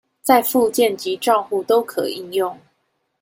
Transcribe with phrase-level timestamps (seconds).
[0.23, 2.59] 在復健及照護都可應用